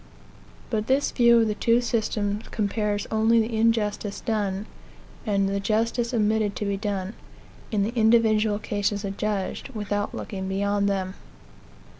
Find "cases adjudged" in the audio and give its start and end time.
8.57-9.69